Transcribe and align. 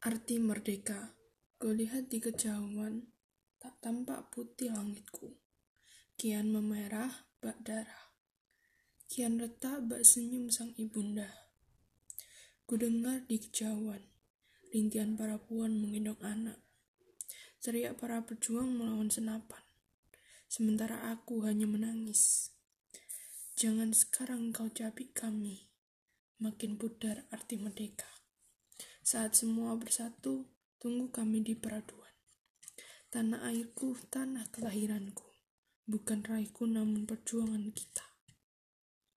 Arti 0.00 0.40
merdeka, 0.40 1.12
kulihat 1.60 2.08
di 2.08 2.24
kejauhan, 2.24 3.12
tak 3.60 3.76
tampak 3.84 4.32
putih 4.32 4.72
langitku. 4.72 5.36
Kian 6.16 6.56
memerah 6.56 7.28
bak 7.44 7.60
darah, 7.60 8.08
kian 9.12 9.36
retak 9.36 9.84
bak 9.84 10.00
senyum 10.00 10.48
sang 10.48 10.72
ibunda. 10.80 11.28
Ku 12.64 12.80
dengar 12.80 13.28
di 13.28 13.44
kejauhan, 13.44 14.00
rintihan 14.72 15.20
para 15.20 15.36
puan 15.36 15.76
menggendong 15.76 16.24
anak. 16.24 16.64
Teriak 17.60 18.00
para 18.00 18.24
pejuang 18.24 18.72
melawan 18.72 19.12
senapan, 19.12 19.60
sementara 20.48 21.12
aku 21.12 21.44
hanya 21.44 21.68
menangis. 21.68 22.56
Jangan 23.52 23.92
sekarang 23.92 24.48
kau 24.56 24.72
cabik 24.72 25.12
kami, 25.12 25.68
makin 26.40 26.80
pudar 26.80 27.28
arti 27.28 27.60
merdeka. 27.60 28.19
Saat 29.00 29.40
semua 29.40 29.72
bersatu, 29.80 30.44
tunggu 30.76 31.08
kami 31.08 31.40
di 31.40 31.56
peraduan. 31.56 32.12
Tanah 33.08 33.48
airku, 33.48 33.96
tanah 34.12 34.52
kelahiranku. 34.52 35.24
Bukan 35.88 36.20
raiku 36.22 36.68
namun 36.68 37.08
perjuangan 37.08 37.72
kita. 37.72 38.09